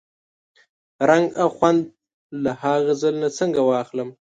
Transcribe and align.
رنګ 1.09 1.25
او 1.41 1.47
خوند 1.55 1.81
له 2.43 2.51
ها 2.61 2.73
غزل 2.85 3.15
نه 3.23 3.29
څنګه 3.37 3.61
واخلم؟ 3.63 4.09